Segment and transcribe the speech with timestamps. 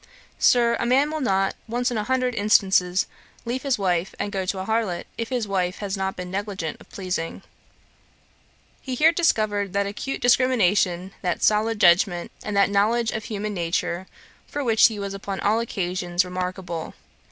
[0.39, 3.05] Sir, a man will not, once in a hundred instances,
[3.45, 6.81] leave his wife and go to a harlot, if his wife has not been negligent
[6.81, 7.43] of pleasing.'
[8.81, 14.07] Here he discovered that acute discrimination, that solid judgement, and that knowledge of human nature,
[14.47, 16.95] for which he was upon all occasions remarkable.